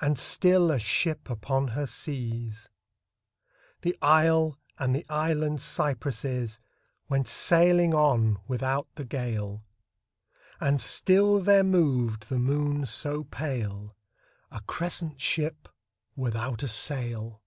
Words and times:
And 0.00 0.16
still, 0.16 0.70
a 0.70 0.78
ship 0.78 1.28
upon 1.28 1.66
her 1.66 1.84
seas, 1.88 2.68
The 3.82 3.98
isle 4.00 4.56
and 4.78 4.94
the 4.94 5.04
island 5.08 5.60
cypresses 5.60 6.60
Went 7.08 7.26
sailing 7.26 7.92
on 7.92 8.38
without 8.46 8.86
the 8.94 9.04
gale: 9.04 9.64
And 10.60 10.80
still 10.80 11.42
there 11.42 11.64
moved 11.64 12.28
the 12.28 12.38
moon 12.38 12.86
so 12.86 13.24
pale, 13.24 13.96
A 14.52 14.60
crescent 14.68 15.20
ship 15.20 15.68
without 16.14 16.62
a 16.62 16.68
sail 16.68 17.42